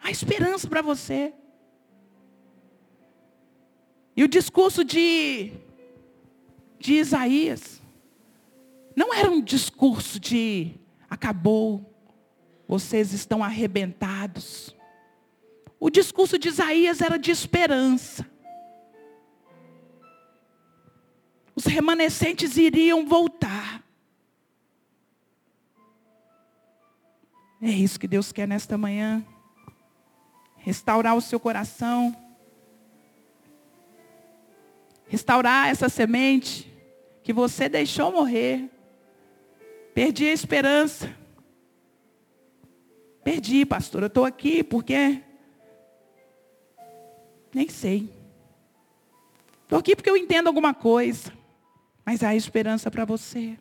[0.00, 1.34] A esperança para você.
[4.16, 5.52] E o discurso de
[6.78, 7.82] de Isaías
[8.94, 10.74] não era um discurso de
[11.08, 11.94] acabou,
[12.68, 14.74] vocês estão arrebentados.
[15.78, 18.26] O discurso de Isaías era de esperança.
[21.56, 23.82] Os remanescentes iriam voltar.
[27.60, 29.24] É isso que Deus quer nesta manhã.
[30.58, 32.14] Restaurar o seu coração
[35.08, 36.72] restaurar essa semente
[37.22, 38.70] que você deixou morrer.
[39.94, 41.14] Perdi a esperança.
[43.24, 44.02] Perdi, pastor.
[44.02, 45.22] Eu estou aqui porque.
[47.52, 48.12] Nem sei.
[49.62, 51.32] Estou aqui porque eu entendo alguma coisa.
[52.06, 53.58] Mas há esperança para você.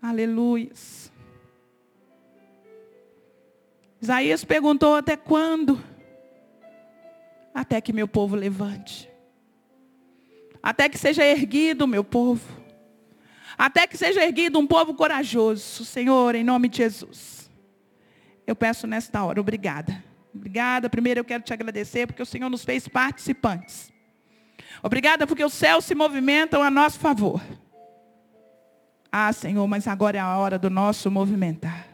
[0.00, 1.10] Aleluias.
[4.00, 5.82] Isaías perguntou até quando?
[7.52, 9.08] Até que meu povo levante
[10.62, 12.44] até que seja erguido meu povo,
[13.56, 17.50] até que seja erguido um povo corajoso, Senhor, em nome de Jesus.
[18.46, 20.04] Eu peço nesta hora, obrigada.
[20.34, 20.88] Obrigada.
[20.88, 23.92] Primeiro eu quero te agradecer porque o Senhor nos fez participantes.
[24.82, 27.40] Obrigada porque os céus se movimentam a nosso favor.
[29.10, 31.86] Ah, Senhor, mas agora é a hora do nosso movimentar.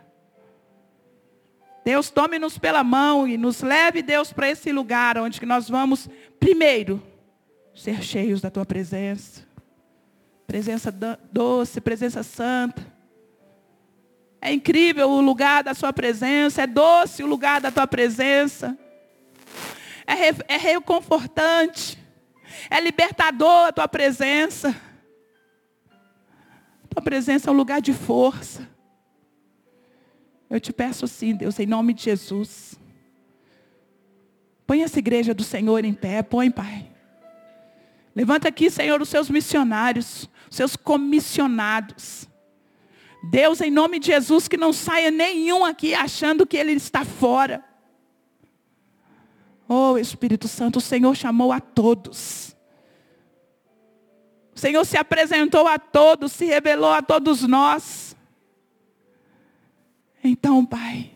[1.85, 6.09] Deus tome-nos pela mão e nos leve, Deus, para esse lugar onde nós vamos,
[6.41, 7.03] primeiro,
[7.75, 9.47] ser cheios da tua presença.
[10.47, 10.91] Presença
[11.31, 12.85] doce, presença santa.
[14.41, 18.77] É incrível o lugar da sua presença, é doce o lugar da tua presença.
[20.07, 21.99] É, é reconfortante.
[22.71, 24.75] É libertador a tua presença.
[26.89, 28.69] Tua presença é um lugar de força.
[30.49, 32.79] Eu te peço sim, Deus, em nome de Jesus.
[34.67, 36.91] Põe essa igreja do Senhor em pé, põe, Pai.
[38.15, 42.29] Levanta aqui, Senhor, os seus missionários, os seus comissionados.
[43.31, 47.65] Deus, em nome de Jesus, que não saia nenhum aqui achando que ele está fora.
[49.69, 52.55] Oh, Espírito Santo, o Senhor chamou a todos.
[54.55, 58.17] O Senhor se apresentou a todos, se revelou a todos nós.
[60.23, 61.11] Então, Pai,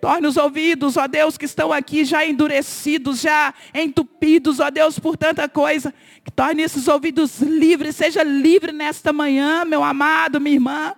[0.00, 5.16] torne os ouvidos, ó Deus, que estão aqui já endurecidos, já entupidos, ó Deus, por
[5.16, 5.94] tanta coisa.
[6.22, 10.94] Que torne esses ouvidos livres, seja livre nesta manhã, meu amado, minha irmã.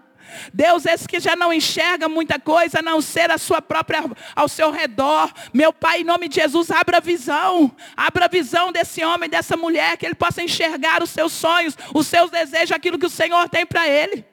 [0.53, 4.05] Deus, esse que já não enxerga muita coisa, a não ser a sua própria,
[4.35, 5.33] ao seu redor.
[5.53, 7.75] Meu Pai, em nome de Jesus, abra a visão.
[7.97, 12.07] Abra a visão desse homem, dessa mulher, que ele possa enxergar os seus sonhos, os
[12.07, 14.25] seus desejos, aquilo que o Senhor tem para ele.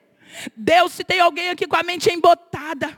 [0.56, 2.98] Deus, se tem alguém aqui com a mente embotada,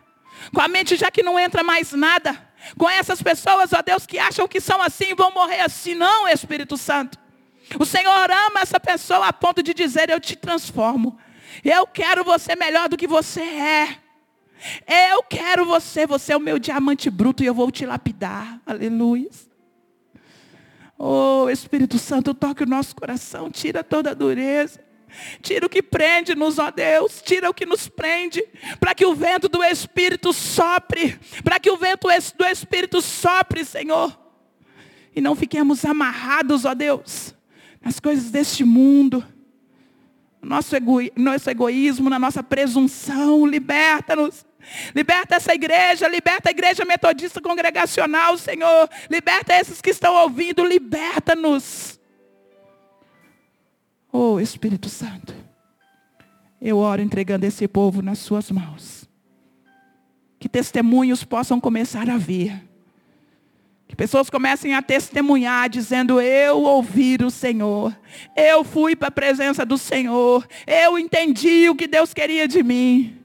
[0.54, 4.18] com a mente já que não entra mais nada, com essas pessoas, ó Deus, que
[4.18, 7.18] acham que são assim e vão morrer assim, não, Espírito Santo.
[7.80, 11.20] O Senhor ama essa pessoa a ponto de dizer: Eu te transformo.
[11.70, 13.97] Eu quero você melhor do que você é.
[15.11, 18.61] Eu quero você, você é o meu diamante bruto e eu vou te lapidar.
[18.65, 19.30] Aleluia.
[20.97, 24.80] Oh, Espírito Santo, toque o nosso coração, tira toda a dureza.
[25.41, 27.22] Tira o que prende-nos, ó Deus.
[27.22, 28.41] Tira o que nos prende.
[28.80, 31.20] Para que o vento do Espírito sopre.
[31.43, 32.07] Para que o vento
[32.38, 34.18] do Espírito sopre, Senhor.
[35.13, 37.36] E não fiquemos amarrados, ó Deus,
[37.82, 39.26] nas coisas deste mundo.
[40.42, 43.46] Nosso, ego, nosso egoísmo, na nossa presunção.
[43.46, 44.46] Liberta-nos.
[44.94, 48.90] Liberta essa igreja, liberta a igreja metodista congregacional, Senhor.
[49.10, 52.00] Liberta esses que estão ouvindo, liberta-nos.
[54.12, 55.34] Oh Espírito Santo,
[56.62, 59.08] eu oro entregando esse povo nas suas mãos.
[60.40, 62.68] Que testemunhos possam começar a vir.
[63.88, 67.98] Que pessoas comecem a testemunhar, dizendo: Eu ouvi o Senhor,
[68.36, 73.18] eu fui para a presença do Senhor, eu entendi o que Deus queria de mim.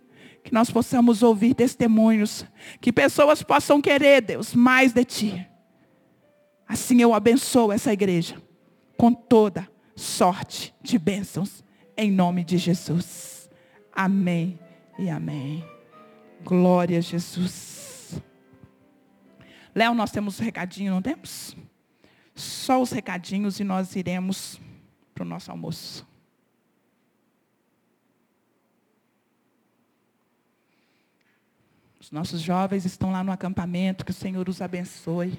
[0.45, 2.45] Que nós possamos ouvir testemunhos,
[2.81, 5.47] que pessoas possam querer, Deus, mais de Ti.
[6.67, 8.37] Assim eu abençoo essa igreja,
[8.97, 11.63] com toda sorte de bênçãos,
[11.97, 13.51] em nome de Jesus.
[13.93, 14.59] Amém
[14.99, 15.65] e amém.
[16.45, 17.82] Glória a Jesus.
[19.75, 21.57] Léo, nós temos recadinho, não temos?
[22.35, 24.61] Só os recadinhos e nós iremos
[25.15, 26.07] para o nosso almoço.
[32.01, 35.39] Os nossos jovens estão lá no acampamento, que o Senhor os abençoe.